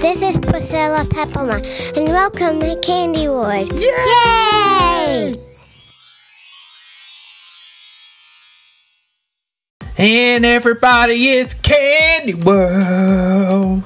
This 0.00 0.22
is 0.22 0.38
Priscilla 0.38 1.04
Peppermint, 1.10 1.66
and 1.96 2.06
welcome 2.06 2.60
to 2.60 2.78
Candy 2.78 3.26
World. 3.26 3.72
Yay! 3.72 5.32
Yay! 5.32 5.34
And 9.96 10.46
everybody, 10.46 11.30
it's 11.30 11.52
Candy 11.52 12.34
World. 12.34 13.82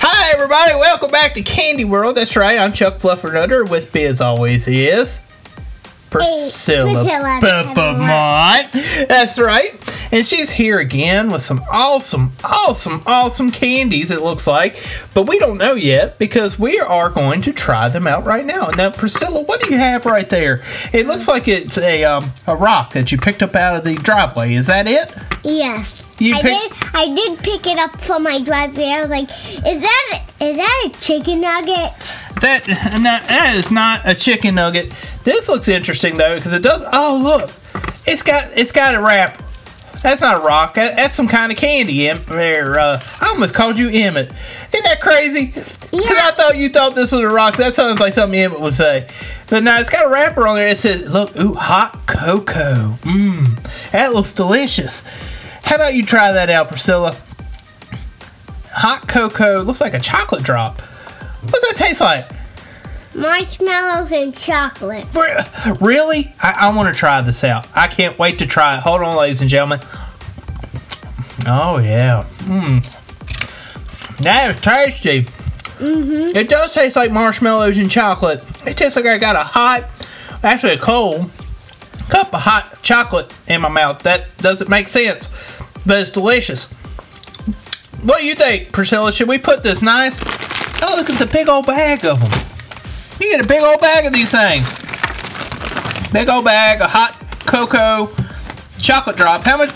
Hi, 0.00 0.32
everybody. 0.34 0.74
Welcome 0.74 1.12
back 1.12 1.34
to 1.34 1.42
Candy 1.42 1.84
World. 1.84 2.16
That's 2.16 2.34
right. 2.34 2.58
I'm 2.58 2.72
Chuck 2.72 2.98
Fluffernutter 2.98 3.70
with 3.70 3.92
Biz 3.92 4.20
always 4.20 4.66
is. 4.66 5.20
Priscilla 6.10 7.04
Priscilla 7.04 7.38
Peppermint. 7.40 9.08
That's 9.08 9.38
right. 9.38 9.72
And 10.10 10.24
she's 10.24 10.50
here 10.50 10.78
again 10.78 11.30
with 11.30 11.42
some 11.42 11.62
awesome, 11.70 12.32
awesome, 12.42 13.02
awesome 13.06 13.50
candies, 13.50 14.10
it 14.10 14.22
looks 14.22 14.46
like. 14.46 14.82
But 15.14 15.28
we 15.28 15.38
don't 15.38 15.58
know 15.58 15.74
yet 15.74 16.18
because 16.18 16.58
we 16.58 16.78
are 16.78 17.10
going 17.10 17.42
to 17.42 17.52
try 17.52 17.88
them 17.88 18.06
out 18.06 18.24
right 18.24 18.46
now. 18.46 18.68
Now, 18.68 18.90
Priscilla, 18.90 19.42
what 19.42 19.60
do 19.60 19.70
you 19.70 19.78
have 19.78 20.06
right 20.06 20.28
there? 20.28 20.62
It 20.92 21.06
looks 21.06 21.28
like 21.28 21.46
it's 21.48 21.78
a, 21.78 22.04
um, 22.04 22.32
a 22.46 22.56
rock 22.56 22.92
that 22.94 23.12
you 23.12 23.18
picked 23.18 23.42
up 23.42 23.54
out 23.54 23.76
of 23.76 23.84
the 23.84 23.96
driveway. 23.96 24.54
Is 24.54 24.66
that 24.66 24.86
it? 24.86 25.14
Yes. 25.44 26.04
You 26.20 26.34
I 26.34 26.42
did. 26.42 26.72
I 26.94 27.14
did 27.14 27.38
pick 27.38 27.66
it 27.66 27.78
up 27.78 28.00
from 28.00 28.24
my 28.24 28.40
driveway. 28.40 28.86
I 28.86 29.02
was 29.02 29.10
like, 29.10 29.30
"Is 29.30 29.80
that 29.80 30.22
is 30.40 30.56
that 30.56 30.84
a 30.86 31.00
chicken 31.00 31.42
nugget?" 31.42 31.92
That 32.40 32.66
no, 32.66 33.20
that 33.28 33.54
is 33.56 33.70
not 33.70 34.02
a 34.04 34.16
chicken 34.16 34.56
nugget. 34.56 34.92
This 35.22 35.48
looks 35.48 35.68
interesting 35.68 36.16
though 36.16 36.34
because 36.34 36.52
it 36.54 36.62
does. 36.62 36.82
Oh 36.92 37.20
look, 37.22 37.52
it's 38.04 38.24
got 38.24 38.50
it's 38.56 38.72
got 38.72 38.96
a 38.96 39.00
wrapper. 39.00 39.44
That's 40.02 40.20
not 40.20 40.36
a 40.42 40.46
rock. 40.46 40.74
That's 40.74 41.14
some 41.16 41.26
kind 41.28 41.50
of 41.50 41.58
candy. 41.58 42.08
Em- 42.08 42.22
There, 42.26 42.78
uh, 42.78 43.00
I 43.20 43.28
almost 43.28 43.52
called 43.54 43.78
you 43.78 43.88
Emmett. 43.88 44.30
Isn't 44.72 44.84
that 44.84 45.00
crazy? 45.00 45.46
Because 45.46 45.90
I 45.92 46.30
thought 46.36 46.56
you 46.56 46.68
thought 46.68 46.94
this 46.94 47.10
was 47.12 47.20
a 47.20 47.28
rock. 47.28 47.56
That 47.56 47.74
sounds 47.74 47.98
like 48.00 48.12
something 48.12 48.38
Emmett 48.38 48.60
would 48.60 48.74
say. 48.74 49.08
But 49.48 49.64
no, 49.64 49.76
it's 49.78 49.90
got 49.90 50.04
a 50.04 50.08
wrapper 50.08 50.46
on 50.46 50.56
there. 50.56 50.68
It 50.68 50.78
says, 50.78 51.00
"Look, 51.06 51.34
ooh, 51.36 51.54
hot 51.54 52.06
cocoa. 52.06 52.96
Mmm, 53.02 53.90
that 53.92 54.12
looks 54.12 54.32
delicious." 54.32 55.02
How 55.64 55.76
about 55.76 55.94
you 55.94 56.04
try 56.04 56.30
that 56.32 56.48
out, 56.50 56.68
Priscilla? 56.68 57.16
Hot 58.72 59.08
cocoa 59.08 59.62
looks 59.62 59.80
like 59.80 59.94
a 59.94 59.98
chocolate 60.00 60.42
drop. 60.44 60.80
What's 61.42 61.66
that 61.68 61.76
taste 61.76 62.00
like? 62.00 62.28
Marshmallows 63.18 64.12
and 64.12 64.34
chocolate. 64.34 65.06
Re- 65.14 65.74
Really? 65.80 66.32
I, 66.40 66.52
I 66.68 66.74
want 66.74 66.92
to 66.92 66.98
try 66.98 67.20
this 67.20 67.44
out. 67.44 67.66
I 67.74 67.86
can't 67.88 68.18
wait 68.18 68.38
to 68.38 68.46
try 68.46 68.76
it. 68.76 68.80
Hold 68.80 69.02
on, 69.02 69.16
ladies 69.16 69.40
and 69.40 69.50
gentlemen. 69.50 69.80
Oh, 71.46 71.78
yeah. 71.78 72.26
Mmm. 72.40 72.84
That 74.18 74.50
is 74.54 74.60
tasty. 74.62 75.22
Mm-hmm. 75.22 76.36
It 76.36 76.48
does 76.48 76.74
taste 76.74 76.96
like 76.96 77.12
marshmallows 77.12 77.78
and 77.78 77.90
chocolate. 77.90 78.42
It 78.66 78.76
tastes 78.76 78.96
like 78.96 79.06
I 79.06 79.16
got 79.18 79.36
a 79.36 79.44
hot, 79.44 79.84
actually 80.42 80.72
a 80.74 80.78
cold, 80.78 81.30
cup 82.08 82.34
of 82.34 82.40
hot 82.40 82.82
chocolate 82.82 83.32
in 83.46 83.60
my 83.60 83.68
mouth. 83.68 84.02
That 84.02 84.36
doesn't 84.38 84.68
make 84.68 84.88
sense, 84.88 85.28
but 85.86 86.00
it's 86.00 86.10
delicious. 86.10 86.64
What 88.02 88.18
do 88.18 88.24
you 88.26 88.34
think, 88.34 88.72
Priscilla? 88.72 89.12
Should 89.12 89.28
we 89.28 89.38
put 89.38 89.62
this 89.62 89.80
nice? 89.82 90.18
Oh, 90.82 90.94
look, 90.96 91.08
it's 91.10 91.20
a 91.20 91.26
big 91.26 91.48
old 91.48 91.66
bag 91.66 92.04
of 92.04 92.20
them. 92.20 92.30
You 93.20 93.30
get 93.30 93.44
a 93.44 93.48
big 93.48 93.62
old 93.62 93.80
bag 93.80 94.06
of 94.06 94.12
these 94.12 94.30
things. 94.30 94.68
Big 96.12 96.28
old 96.28 96.44
bag 96.44 96.80
of 96.80 96.90
hot 96.90 97.20
cocoa 97.46 98.10
chocolate 98.78 99.16
drops. 99.16 99.44
How 99.44 99.56
much? 99.56 99.70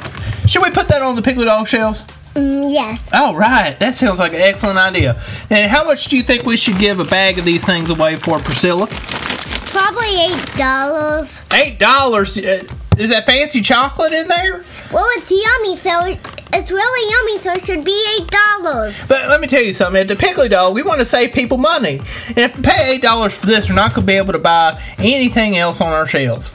Should 0.48 0.62
we 0.62 0.70
put 0.70 0.88
that 0.88 1.02
on 1.02 1.14
the 1.16 1.22
Piggly 1.22 1.44
Dog 1.44 1.66
shelves? 1.68 2.02
Mm, 2.34 2.72
yes. 2.72 3.08
All 3.12 3.36
right. 3.36 3.78
That 3.78 3.94
sounds 3.94 4.18
like 4.18 4.32
an 4.32 4.40
excellent 4.40 4.78
idea. 4.78 5.20
And 5.50 5.70
how 5.70 5.84
much 5.84 6.06
do 6.06 6.16
you 6.16 6.22
think 6.22 6.44
we 6.44 6.56
should 6.56 6.78
give 6.78 6.98
a 7.00 7.04
bag 7.04 7.38
of 7.38 7.44
these 7.44 7.64
things 7.64 7.90
away 7.90 8.16
for 8.16 8.38
Priscilla? 8.38 8.86
Probably 8.86 10.06
$8. 10.06 11.48
$8? 11.48 12.62
Uh, 12.62 12.74
is 12.98 13.10
that 13.10 13.24
fancy 13.26 13.60
chocolate 13.60 14.12
in 14.12 14.28
there? 14.28 14.64
Well, 14.92 15.06
it's 15.16 15.30
yummy, 15.30 15.76
so 15.76 16.18
it's 16.52 16.70
really 16.70 17.10
yummy, 17.10 17.38
so 17.42 17.52
it 17.52 17.64
should 17.64 17.84
be 17.84 18.06
eight 18.18 18.28
dollars. 18.28 18.94
But 19.08 19.28
let 19.28 19.40
me 19.40 19.46
tell 19.46 19.62
you 19.62 19.72
something. 19.72 20.00
At 20.00 20.08
the 20.08 20.16
Piggly 20.16 20.50
Dog, 20.50 20.74
we 20.74 20.82
want 20.82 21.00
to 21.00 21.06
save 21.06 21.32
people 21.32 21.56
money. 21.56 22.00
And 22.28 22.38
if 22.38 22.56
we 22.56 22.62
pay 22.62 22.94
eight 22.94 23.02
dollars 23.02 23.36
for 23.36 23.46
this, 23.46 23.68
we're 23.68 23.74
not 23.74 23.94
going 23.94 24.02
to 24.02 24.06
be 24.06 24.16
able 24.16 24.34
to 24.34 24.38
buy 24.38 24.82
anything 24.98 25.56
else 25.56 25.80
on 25.80 25.88
our 25.92 26.06
shelves. 26.06 26.52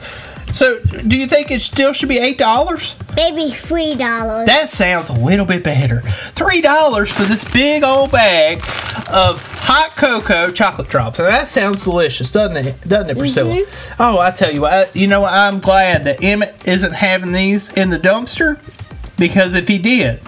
So, 0.52 0.78
do 0.80 1.16
you 1.16 1.26
think 1.26 1.50
it 1.50 1.60
still 1.60 1.92
should 1.92 2.08
be 2.08 2.18
eight 2.18 2.38
dollars? 2.38 2.96
Maybe 3.14 3.52
three 3.52 3.94
dollars. 3.94 4.46
That 4.46 4.70
sounds 4.70 5.10
a 5.10 5.12
little 5.12 5.44
bit 5.44 5.62
better. 5.62 6.00
Three 6.00 6.60
dollars 6.60 7.12
for 7.12 7.24
this 7.24 7.44
big 7.44 7.84
old 7.84 8.10
bag 8.10 8.58
of 9.10 9.42
hot 9.42 9.94
cocoa 9.96 10.50
chocolate 10.50 10.88
drops. 10.88 11.18
And 11.18 11.28
that 11.28 11.48
sounds 11.48 11.84
delicious, 11.84 12.30
doesn't 12.30 12.56
it? 12.56 12.80
Doesn't 12.88 13.10
it, 13.10 13.18
Priscilla? 13.18 13.54
Mm-hmm. 13.54 14.02
Oh, 14.02 14.18
I 14.18 14.30
tell 14.30 14.52
you 14.52 14.62
what. 14.62 14.94
You 14.96 15.06
know, 15.06 15.20
what? 15.22 15.32
I'm 15.32 15.60
glad 15.60 16.04
that 16.04 16.22
Emmett 16.24 16.66
isn't 16.66 16.92
having 16.92 17.32
these 17.32 17.68
in 17.70 17.90
the 17.90 17.98
dumpster 17.98 18.58
because 19.18 19.54
if 19.54 19.68
he 19.68 19.78
did, 19.78 20.20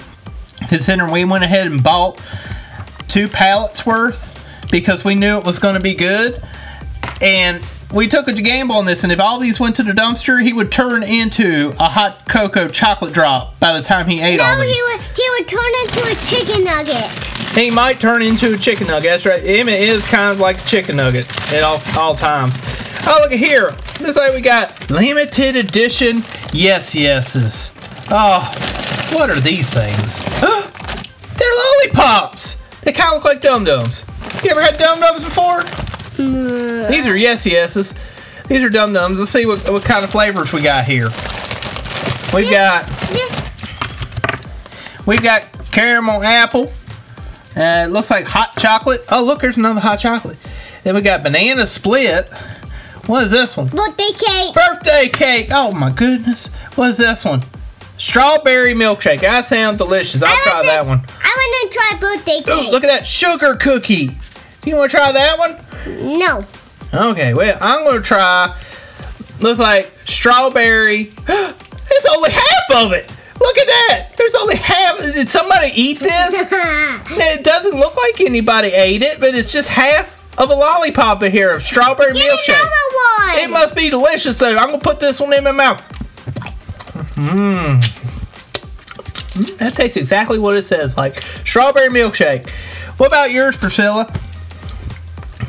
considering 0.68 1.12
we 1.12 1.24
went 1.24 1.44
ahead 1.44 1.66
and 1.66 1.82
bought 1.82 2.22
two 3.08 3.26
pallets 3.26 3.86
worth 3.86 4.36
because 4.70 5.04
we 5.04 5.14
knew 5.14 5.38
it 5.38 5.44
was 5.44 5.58
going 5.58 5.74
to 5.74 5.80
be 5.80 5.94
good, 5.94 6.42
and 7.20 7.64
we 7.92 8.06
took 8.06 8.28
a 8.28 8.32
gamble 8.32 8.76
on 8.76 8.84
this, 8.84 9.02
and 9.02 9.12
if 9.12 9.18
all 9.18 9.38
these 9.38 9.58
went 9.58 9.76
to 9.76 9.82
the 9.82 9.92
dumpster, 9.92 10.42
he 10.42 10.52
would 10.52 10.70
turn 10.70 11.02
into 11.02 11.74
a 11.78 11.88
hot 11.88 12.28
cocoa 12.28 12.68
chocolate 12.68 13.12
drop 13.12 13.58
by 13.58 13.76
the 13.76 13.82
time 13.82 14.06
he 14.06 14.20
ate 14.20 14.40
all 14.40 14.56
no, 14.56 14.62
these. 14.62 14.76
he 14.76 14.82
would 14.82 15.00
he 15.00 15.30
would 15.30 15.48
turn 15.48 15.72
into 15.82 16.06
a 16.06 16.14
chicken 16.26 16.64
nugget. 16.64 17.10
He 17.54 17.70
might 17.70 17.98
turn 17.98 18.22
into 18.22 18.54
a 18.54 18.56
chicken 18.56 18.86
nugget. 18.86 19.10
That's 19.10 19.26
right. 19.26 19.44
Emmett 19.44 19.80
is 19.80 20.04
kind 20.04 20.30
of 20.30 20.38
like 20.38 20.62
a 20.62 20.64
chicken 20.66 20.96
nugget 20.96 21.26
at 21.52 21.62
all, 21.62 21.82
all 21.96 22.14
times. 22.14 22.56
Oh, 23.06 23.18
look 23.22 23.32
at 23.32 23.38
here. 23.38 23.74
Looks 24.00 24.16
like 24.16 24.34
we 24.34 24.40
got 24.40 24.88
limited 24.90 25.56
edition 25.56 26.22
yes 26.52 26.94
yeses. 26.94 27.72
Oh, 28.10 28.40
what 29.12 29.30
are 29.30 29.40
these 29.40 29.72
things? 29.72 30.18
They're 30.40 31.56
lollipops. 31.56 32.56
They 32.82 32.92
kind 32.92 33.16
of 33.16 33.22
look 33.22 33.24
like 33.24 33.42
dum 33.42 33.64
dums. 33.64 34.04
You 34.44 34.50
ever 34.50 34.62
had 34.62 34.78
dum 34.78 35.00
dums 35.00 35.24
before? 35.24 35.62
These 36.20 37.06
are 37.06 37.16
yes 37.16 37.46
yeses. 37.46 37.94
These 38.48 38.62
are 38.62 38.68
dum 38.68 38.92
dums. 38.92 39.18
Let's 39.18 39.30
see 39.30 39.46
what, 39.46 39.68
what 39.70 39.84
kind 39.84 40.04
of 40.04 40.10
flavors 40.10 40.52
we 40.52 40.60
got 40.60 40.84
here. 40.84 41.10
We've 42.34 42.50
got 42.50 42.88
we've 45.06 45.22
got 45.22 45.44
caramel 45.72 46.22
apple. 46.22 46.72
Uh, 47.56 47.84
it 47.86 47.90
looks 47.90 48.10
like 48.10 48.24
hot 48.24 48.56
chocolate. 48.56 49.04
Oh, 49.08 49.24
look, 49.24 49.40
there's 49.40 49.56
another 49.56 49.80
hot 49.80 49.98
chocolate. 49.98 50.38
Then 50.82 50.94
we 50.94 51.00
got 51.00 51.22
banana 51.22 51.66
split. 51.66 52.32
What 53.06 53.24
is 53.24 53.30
this 53.32 53.56
one? 53.56 53.68
Birthday 53.68 54.12
cake. 54.12 54.54
Birthday 54.54 55.08
cake. 55.08 55.48
Oh 55.50 55.72
my 55.72 55.90
goodness. 55.90 56.46
What 56.76 56.90
is 56.90 56.98
this 56.98 57.24
one? 57.24 57.42
Strawberry 57.98 58.72
milkshake. 58.74 59.20
That 59.20 59.46
sounds 59.46 59.78
delicious. 59.78 60.22
I'll 60.22 60.34
try 60.42 60.54
want 60.54 60.66
that 60.66 60.86
one. 60.86 61.00
I 61.22 61.34
want 61.36 61.72
to 61.72 61.78
try 61.78 61.98
birthday 61.98 62.40
cake. 62.42 62.48
Ooh, 62.48 62.70
look 62.70 62.84
at 62.84 62.88
that 62.88 63.06
sugar 63.06 63.56
cookie. 63.56 64.16
You 64.64 64.76
want 64.76 64.90
to 64.90 64.96
try 64.96 65.12
that 65.12 65.38
one? 65.38 65.58
No. 66.00 66.42
Okay, 66.92 67.34
well, 67.34 67.56
I'm 67.60 67.84
going 67.84 67.96
to 67.96 68.02
try. 68.02 68.58
Looks 69.40 69.58
like 69.60 69.92
strawberry. 70.06 71.02
it's 71.28 72.06
only 72.10 72.30
half 72.30 72.84
of 72.84 72.92
it. 72.92 73.08
Look 73.40 73.56
at 73.58 73.66
that. 73.66 74.10
There's 74.18 74.34
only 74.34 74.56
half. 74.56 74.98
Did 74.98 75.30
somebody 75.30 75.70
eat 75.74 75.98
this? 76.00 76.44
It 77.12 77.42
doesn't 77.42 77.74
look 77.76 77.96
like 77.96 78.20
anybody 78.20 78.68
ate 78.68 79.02
it, 79.02 79.18
but 79.18 79.34
it's 79.34 79.52
just 79.52 79.68
half 79.68 80.16
of 80.38 80.50
a 80.50 80.54
lollipop 80.54 81.22
in 81.24 81.32
here 81.32 81.52
of 81.52 81.60
strawberry 81.62 82.12
Get 82.12 82.22
milkshake. 82.38 82.54
another 82.54 83.30
one. 83.34 83.38
It 83.44 83.50
must 83.50 83.74
be 83.74 83.90
delicious 83.90 84.38
though. 84.38 84.56
I'm 84.56 84.66
gonna 84.70 84.78
put 84.78 85.00
this 85.00 85.20
one 85.20 85.32
in 85.32 85.42
my 85.44 85.50
mouth. 85.52 85.80
Mmm. 87.16 87.82
That 89.58 89.74
tastes 89.74 89.96
exactly 89.96 90.38
what 90.38 90.56
it 90.56 90.64
says, 90.64 90.96
like 90.96 91.20
strawberry 91.20 91.88
milkshake. 91.88 92.48
What 92.98 93.08
about 93.08 93.30
yours, 93.32 93.56
Priscilla? 93.56 94.12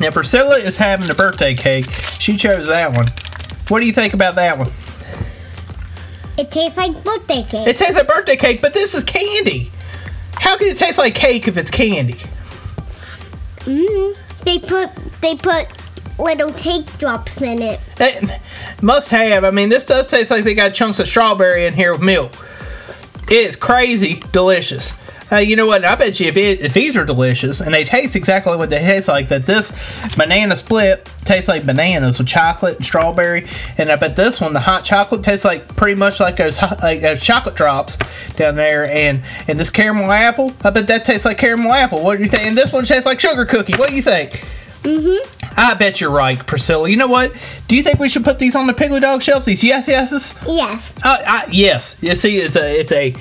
Now 0.00 0.10
Priscilla 0.10 0.56
is 0.56 0.76
having 0.76 1.10
a 1.10 1.14
birthday 1.14 1.54
cake. 1.54 1.90
She 2.18 2.36
chose 2.36 2.66
that 2.68 2.92
one. 2.92 3.06
What 3.68 3.80
do 3.80 3.86
you 3.86 3.92
think 3.92 4.14
about 4.14 4.34
that 4.36 4.58
one? 4.58 4.70
It 6.38 6.50
tastes 6.50 6.76
like 6.76 7.04
birthday 7.04 7.42
cake. 7.42 7.66
It 7.68 7.76
tastes 7.76 7.96
like 7.96 8.08
birthday 8.08 8.36
cake, 8.36 8.62
but 8.62 8.72
this 8.72 8.94
is 8.94 9.04
candy. 9.04 9.70
How 10.34 10.56
can 10.56 10.68
it 10.68 10.76
taste 10.76 10.98
like 10.98 11.14
cake 11.14 11.46
if 11.46 11.56
it's 11.56 11.70
candy? 11.70 12.18
mm 13.60 14.16
They 14.44 14.58
put 14.58 14.90
they 15.20 15.36
put 15.36 15.68
little 16.18 16.52
cake 16.52 16.86
drops 16.98 17.40
in 17.40 17.62
it. 17.62 17.80
They 17.96 18.20
must 18.80 19.10
have. 19.10 19.44
I 19.44 19.50
mean, 19.50 19.68
this 19.68 19.84
does 19.84 20.06
taste 20.06 20.30
like 20.30 20.44
they 20.44 20.54
got 20.54 20.74
chunks 20.74 20.98
of 21.00 21.06
strawberry 21.06 21.66
in 21.66 21.74
here 21.74 21.92
with 21.92 22.02
milk. 22.02 22.32
It 23.28 23.46
is 23.46 23.56
crazy 23.56 24.22
delicious. 24.32 24.94
Uh, 25.32 25.36
you 25.38 25.56
know 25.56 25.66
what? 25.66 25.82
I 25.84 25.94
bet 25.94 26.20
you 26.20 26.28
if, 26.28 26.36
it, 26.36 26.60
if 26.60 26.74
these 26.74 26.96
are 26.96 27.04
delicious 27.04 27.62
and 27.62 27.72
they 27.72 27.84
taste 27.84 28.14
exactly 28.16 28.54
what 28.56 28.68
they 28.68 28.80
taste 28.80 29.08
like, 29.08 29.28
that 29.30 29.46
this 29.46 29.72
banana 30.16 30.54
split 30.56 31.08
tastes 31.24 31.48
like 31.48 31.64
bananas 31.64 32.18
with 32.18 32.28
chocolate 32.28 32.76
and 32.76 32.84
strawberry, 32.84 33.46
and 33.78 33.90
I 33.90 33.96
bet 33.96 34.14
this 34.14 34.40
one, 34.40 34.52
the 34.52 34.60
hot 34.60 34.84
chocolate, 34.84 35.22
tastes 35.22 35.46
like 35.46 35.74
pretty 35.74 35.94
much 35.94 36.20
like 36.20 36.36
those 36.36 36.56
hot, 36.56 36.82
like 36.82 37.00
those 37.00 37.22
chocolate 37.22 37.54
drops 37.54 37.96
down 38.36 38.56
there, 38.56 38.84
and 38.86 39.22
and 39.48 39.58
this 39.58 39.70
caramel 39.70 40.12
apple, 40.12 40.52
I 40.62 40.70
bet 40.70 40.86
that 40.88 41.04
tastes 41.06 41.24
like 41.24 41.38
caramel 41.38 41.72
apple. 41.72 42.04
What 42.04 42.18
do 42.18 42.22
you 42.22 42.28
think? 42.28 42.42
And 42.42 42.56
this 42.56 42.72
one 42.72 42.84
tastes 42.84 43.06
like 43.06 43.18
sugar 43.18 43.46
cookie. 43.46 43.74
What 43.76 43.88
do 43.88 43.96
you 43.96 44.02
think? 44.02 44.44
Mm-hmm. 44.82 45.54
I 45.56 45.74
bet 45.74 46.00
you're 46.00 46.10
right, 46.10 46.44
Priscilla. 46.46 46.88
You 46.88 46.96
know 46.96 47.06
what? 47.06 47.32
Do 47.68 47.76
you 47.76 47.82
think 47.82 48.00
we 48.00 48.08
should 48.08 48.24
put 48.24 48.38
these 48.38 48.56
on 48.56 48.66
the 48.66 48.72
Piggly 48.72 49.00
Dog 49.00 49.22
shelves? 49.22 49.46
These 49.46 49.62
yes 49.62 49.86
yeses? 49.86 50.34
Yes. 50.46 50.92
Uh, 51.04 51.18
I, 51.24 51.46
yes. 51.50 51.96
You 52.00 52.14
see, 52.16 52.38
it's 52.38 52.56
a 52.56 52.80
it's 52.80 52.92
a, 52.92 53.14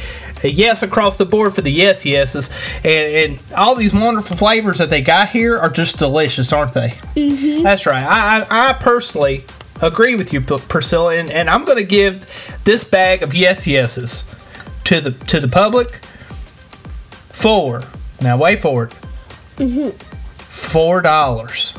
a 0.44 0.50
yes 0.50 0.84
across 0.84 1.18
the 1.18 1.26
board 1.26 1.54
for 1.54 1.62
the 1.62 1.72
yes 1.72 2.06
yeses, 2.06 2.50
and, 2.84 2.86
and 3.34 3.40
all 3.56 3.76
these 3.76 3.94
wonderful 3.94 4.36
flavors 4.38 4.78
that 4.80 4.90
they 4.90 5.02
got 5.02 5.30
here 5.30 5.58
are 5.58 5.70
just 5.70 5.98
delicious, 5.98 6.52
aren't 6.52 6.74
they? 6.74 6.90
Mm-hmm. 7.16 7.64
That's 7.64 7.86
right. 7.86 8.04
I 8.04 8.46
I, 8.50 8.70
I 8.70 8.74
personally 8.74 9.46
agree 9.82 10.16
with 10.16 10.32
you, 10.32 10.42
Priscilla, 10.42 11.16
and, 11.16 11.32
and 11.32 11.50
I'm 11.50 11.66
going 11.66 11.78
to 11.78 11.84
give 11.84 12.30
this 12.64 12.84
bag 12.84 13.24
of 13.24 13.34
yes 13.34 13.66
yeses 13.68 14.24
to 14.86 15.02
the 15.02 15.12
to 15.26 15.40
the 15.40 15.48
public 15.48 16.00
for 17.30 17.84
now. 18.22 18.38
Wait 18.38 18.62
for 18.62 18.90
it. 19.58 19.94
Four 20.38 21.02
dollars. 21.02 21.74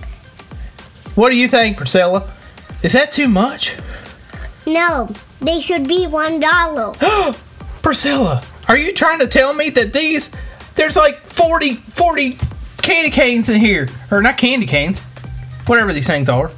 What 1.15 1.31
do 1.31 1.37
you 1.37 1.49
think, 1.49 1.77
Priscilla? 1.77 2.31
Is 2.83 2.93
that 2.95 3.13
too 3.13 3.29
much? 3.29 3.77
No, 4.67 5.11
they 5.41 5.61
should 5.61 5.87
be 5.87 6.07
one 6.07 6.41
dollar. 6.41 6.95
Priscilla, 7.83 8.43
are 8.73 8.79
you 8.79 8.95
trying 8.95 9.19
to 9.19 9.27
tell 9.27 9.53
me 9.53 9.69
that 9.69 9.93
these 9.93 10.31
there's 10.77 10.97
like 10.97 11.19
40 11.19 11.75
40 11.75 12.39
candy 12.79 13.11
canes 13.11 13.51
in 13.51 13.61
here 13.61 13.87
or 14.11 14.23
not 14.23 14.39
candy 14.39 14.65
canes, 14.65 15.01
whatever 15.67 15.93
these 15.93 16.07
things 16.07 16.31
are. 16.31 16.51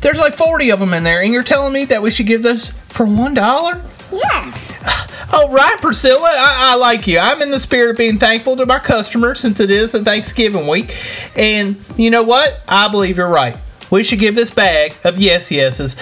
There's 0.00 0.16
like 0.16 0.32
40 0.32 0.70
of 0.70 0.80
them 0.80 0.94
in 0.94 1.04
there 1.04 1.20
and 1.20 1.30
you're 1.30 1.42
telling 1.42 1.74
me 1.74 1.84
that 1.84 2.00
we 2.00 2.10
should 2.10 2.24
give 2.24 2.42
this 2.42 2.70
for 2.88 3.04
$1? 3.04 3.82
Yes. 4.12 5.06
Oh, 5.32 5.52
right, 5.52 5.76
Priscilla. 5.82 6.26
I, 6.26 6.72
I 6.72 6.76
like 6.76 7.06
you. 7.06 7.18
I'm 7.18 7.42
in 7.42 7.50
the 7.50 7.60
spirit 7.60 7.90
of 7.90 7.96
being 7.98 8.18
thankful 8.18 8.56
to 8.56 8.64
my 8.64 8.78
customers 8.78 9.38
since 9.40 9.60
it 9.60 9.70
is 9.70 9.94
a 9.94 10.02
Thanksgiving 10.02 10.66
week. 10.66 10.96
And 11.36 11.76
you 11.98 12.10
know 12.10 12.22
what? 12.22 12.62
I 12.66 12.88
believe 12.88 13.18
you're 13.18 13.28
right. 13.28 13.58
We 13.90 14.04
should 14.04 14.18
give 14.20 14.34
this 14.34 14.50
bag 14.50 14.94
of 15.04 15.18
yes 15.18 15.52
yeses 15.52 15.96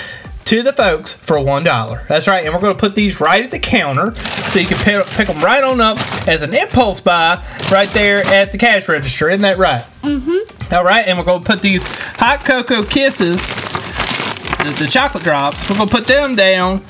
to 0.48 0.62
the 0.62 0.72
folks 0.72 1.12
for 1.12 1.36
$1. 1.36 2.06
That's 2.08 2.26
right. 2.26 2.42
And 2.42 2.54
we're 2.54 2.60
going 2.60 2.74
to 2.74 2.80
put 2.80 2.94
these 2.94 3.20
right 3.20 3.44
at 3.44 3.50
the 3.50 3.58
counter 3.58 4.14
so 4.48 4.58
you 4.58 4.66
can 4.66 4.78
pick, 4.78 5.06
pick 5.08 5.28
them 5.28 5.44
right 5.44 5.62
on 5.62 5.78
up 5.78 5.98
as 6.26 6.42
an 6.42 6.54
impulse 6.54 7.00
buy 7.00 7.44
right 7.70 7.90
there 7.90 8.24
at 8.24 8.50
the 8.50 8.56
cash 8.56 8.88
register. 8.88 9.28
Isn't 9.28 9.42
that 9.42 9.58
right? 9.58 9.82
Mm-hmm. 10.00 10.74
All 10.74 10.84
right. 10.84 11.06
And 11.06 11.18
we're 11.18 11.24
going 11.24 11.42
to 11.42 11.46
put 11.46 11.60
these 11.60 11.84
hot 11.84 12.46
cocoa 12.46 12.82
kisses, 12.82 13.46
the, 13.48 14.74
the 14.78 14.88
chocolate 14.90 15.22
drops, 15.22 15.68
we're 15.68 15.76
going 15.76 15.88
to 15.90 15.94
put 15.94 16.06
them 16.06 16.34
down 16.34 16.82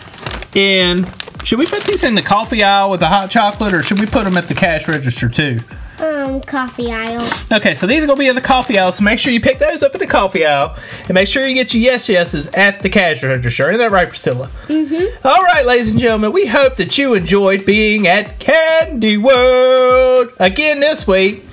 in. 0.55 1.05
Should 1.43 1.59
we 1.59 1.67
put 1.67 1.83
these 1.83 2.05
in 2.05 2.15
the 2.15 2.23
coffee 2.23 2.63
aisle 2.63 2.91
with 2.91 3.01
the 3.01 3.07
hot 3.07 3.29
chocolate, 3.29 3.75
or 3.75 3.83
should 3.83 3.99
we 3.99 4.07
put 4.07 4.23
them 4.23 4.37
at 4.37 4.47
the 4.47 4.55
cash 4.55 4.87
register 4.87 5.29
too? 5.29 5.59
Um, 5.99 6.41
coffee 6.43 6.93
aisle. 6.93 7.27
Okay, 7.53 7.75
so 7.75 7.87
these 7.87 8.05
are 8.05 8.07
gonna 8.07 8.19
be 8.19 8.29
in 8.29 8.37
the 8.37 8.41
coffee 8.41 8.79
aisle, 8.79 8.93
so 8.93 9.03
make 9.03 9.19
sure 9.19 9.33
you 9.33 9.41
pick 9.41 9.59
those 9.59 9.83
up 9.83 9.95
in 9.95 9.99
the 9.99 10.07
coffee 10.07 10.47
aisle, 10.47 10.77
and 11.03 11.15
make 11.15 11.27
sure 11.27 11.45
you 11.47 11.55
get 11.55 11.75
your 11.75 11.83
yes 11.83 12.09
yeses 12.09 12.47
at 12.49 12.83
the 12.83 12.89
cash 12.89 13.25
register. 13.25 13.71
Isn't 13.71 13.79
that 13.79 13.91
right, 13.91 14.09
Priscilla? 14.09 14.49
Mm-hmm. 14.69 15.27
All 15.27 15.43
right, 15.43 15.67
ladies 15.67 15.89
and 15.89 15.99
gentlemen, 15.99 16.31
we 16.33 16.47
hope 16.47 16.77
that 16.77 16.97
you 16.99 17.15
enjoyed 17.15 17.67
being 17.67 18.07
at 18.07 18.39
Candy 18.39 19.17
World 19.17 20.29
again 20.39 20.79
this 20.79 21.07
week. 21.07 21.45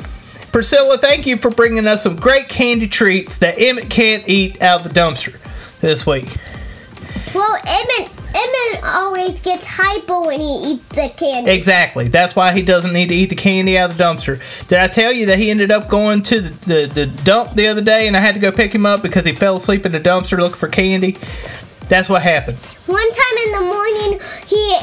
Priscilla, 0.52 0.98
thank 1.00 1.26
you 1.26 1.38
for 1.38 1.50
bringing 1.50 1.88
us 1.88 2.04
some 2.04 2.16
great 2.16 2.48
candy 2.48 2.88
treats 2.88 3.40
that 3.40 3.60
Emmett 3.60 3.90
can't 3.90 4.30
eat 4.30 4.62
out 4.62 4.86
of 4.86 4.94
the 4.94 5.00
dumpster 5.00 5.38
this 5.82 6.06
week. 6.06 6.38
Well, 7.34 7.58
Emmett, 7.66 8.12
Emmett 8.36 8.84
always 8.84 9.40
gets 9.40 9.64
hyper 9.64 10.22
when 10.22 10.42
he 10.42 10.74
eats 10.74 10.88
the 10.90 11.10
candy. 11.16 11.52
Exactly. 11.52 12.08
That's 12.08 12.36
why 12.36 12.52
he 12.54 12.62
doesn't 12.62 12.92
need 12.92 13.08
to 13.10 13.16
eat 13.16 13.30
the 13.30 13.36
candy 13.36 13.78
out 13.78 13.92
of 13.92 13.98
the 13.98 14.04
dumpster. 14.04 14.42
Did 14.68 14.80
I 14.80 14.88
tell 14.88 15.14
you 15.14 15.28
that 15.28 15.40
he 15.40 15.50
ended 15.50 15.72
up 15.72 15.88
going 15.88 16.22
to 16.24 16.42
the, 16.42 16.50
the, 16.66 16.86
the 16.94 17.06
dump 17.06 17.54
the 17.54 17.68
other 17.68 17.82
day 17.82 18.08
and 18.08 18.18
I 18.18 18.20
had 18.20 18.36
to 18.36 18.42
go 18.42 18.52
pick 18.52 18.74
him 18.74 18.86
up 18.86 19.02
because 19.02 19.26
he 19.26 19.34
fell 19.34 19.56
asleep 19.56 19.86
in 19.86 19.94
the 19.94 20.02
dumpster 20.02 20.38
looking 20.38 20.58
for 20.58 20.68
candy? 20.68 21.18
That's 21.88 22.10
what 22.10 22.24
happened. 22.24 22.58
One 22.88 23.10
time 23.10 23.38
in 23.46 23.52
the 23.54 23.62
morning, 23.62 24.20
he 24.48 24.80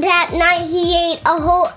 that 0.00 0.30
night 0.32 0.66
he 0.66 1.12
ate 1.12 1.20
a 1.24 1.40
whole 1.40 1.70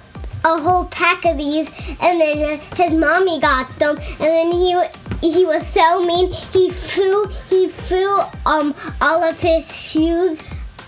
a 0.45 0.59
whole 0.59 0.85
pack 0.85 1.23
of 1.25 1.37
these, 1.37 1.69
and 2.01 2.19
then 2.19 2.59
his 2.75 2.91
mommy 2.91 3.39
got 3.39 3.69
them, 3.79 3.97
and 3.97 4.19
then 4.19 4.51
he 4.51 4.75
he 5.21 5.45
was 5.45 5.65
so 5.67 6.03
mean. 6.03 6.31
He 6.51 6.69
threw 6.71 7.27
he 7.49 7.69
threw 7.69 8.19
um 8.45 8.75
all 8.99 9.23
of 9.23 9.39
his 9.39 9.71
shoes. 9.71 10.39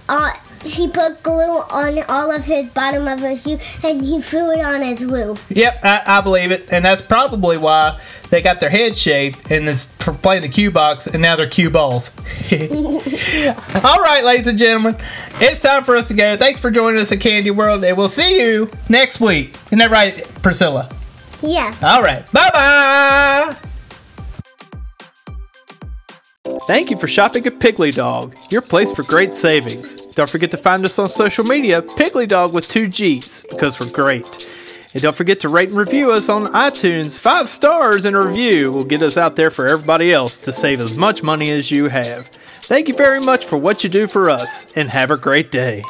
Uh, 0.08 0.34
he 0.64 0.88
put 0.88 1.22
glue 1.24 1.60
on 1.62 2.04
all 2.04 2.32
of 2.32 2.44
his 2.44 2.70
bottom 2.70 3.08
of 3.08 3.20
his 3.20 3.42
shoe, 3.42 3.60
and 3.84 4.02
he 4.02 4.22
threw 4.22 4.52
it 4.52 4.62
on 4.62 4.82
his 4.82 5.04
roof. 5.04 5.46
Yep, 5.50 5.80
I, 5.84 6.02
I 6.06 6.22
believe 6.22 6.52
it. 6.52 6.72
And 6.72 6.84
that's 6.86 7.02
probably 7.02 7.58
why 7.58 8.00
they 8.30 8.42
got 8.42 8.60
their 8.60 8.70
head 8.70 8.98
shaved 8.98 9.52
and 9.52 9.68
it's 9.70 9.86
for 9.86 10.14
playing 10.14 10.42
the 10.42 10.50
cue 10.50 10.72
box 10.72 11.08
and 11.08 11.22
now 11.22 11.36
they're 11.36 11.48
cue 11.50 11.70
balls. 11.70 12.12
All 12.52 14.00
right, 14.02 14.22
ladies 14.24 14.48
and 14.48 14.58
gentlemen, 14.58 14.98
it's 15.36 15.60
time 15.60 15.84
for 15.84 15.96
us 15.96 16.08
to 16.10 16.14
go. 16.14 16.36
Thanks 16.38 16.60
for 16.60 16.72
joining 16.72 17.00
us 17.00 17.12
at 17.12 17.20
Candy 17.20 17.52
World, 17.52 17.84
and 17.84 17.96
we'll 17.98 18.10
see 18.10 18.40
you 18.40 18.70
next 18.90 19.20
week. 19.20 19.56
Isn't 19.68 19.80
that 19.80 19.92
right, 19.92 20.24
Priscilla? 20.42 20.90
Yes. 21.42 21.82
All 21.84 22.02
right. 22.02 22.30
Bye 22.32 22.50
bye. 22.54 23.56
Thank 26.68 26.90
you 26.90 26.98
for 26.98 27.08
shopping 27.08 27.46
at 27.46 27.60
Piggly 27.60 27.94
Dog, 27.94 28.36
your 28.50 28.64
place 28.64 28.92
for 28.92 29.04
great 29.04 29.36
savings. 29.36 30.02
Don't 30.16 30.30
forget 30.30 30.50
to 30.50 30.58
find 30.58 30.84
us 30.84 30.98
on 30.98 31.10
social 31.10 31.46
media, 31.46 31.84
Piggly 31.84 32.28
Dog 32.28 32.54
with 32.54 32.68
two 32.68 32.88
G's, 32.88 33.46
because 33.52 33.80
we're 33.80 33.92
great. 33.92 34.48
And 34.96 35.04
don't 35.04 35.16
forget 35.16 35.40
to 35.42 35.50
rate 35.50 35.70
and 35.70 35.78
review 35.78 36.12
us 36.12 36.28
on 36.28 36.48
iTunes. 36.54 37.16
Five 37.16 37.50
stars 37.50 38.06
and 38.06 38.16
a 38.16 38.22
review 38.26 38.72
will 38.72 38.84
get 38.84 39.04
us 39.04 39.16
out 39.16 39.36
there 39.36 39.52
for 39.52 39.68
everybody 39.68 40.12
else 40.12 40.40
to 40.40 40.52
save 40.52 40.82
as 40.82 40.96
much 40.96 41.22
money 41.22 41.52
as 41.52 41.70
you 41.70 41.88
have. 41.88 42.28
Thank 42.64 42.88
you 42.88 42.96
very 42.96 43.20
much 43.20 43.46
for 43.46 43.58
what 43.58 43.84
you 43.84 43.90
do 43.92 44.08
for 44.08 44.28
us, 44.28 44.66
and 44.76 44.90
have 44.90 45.12
a 45.12 45.18
great 45.18 45.52
day. 45.52 45.84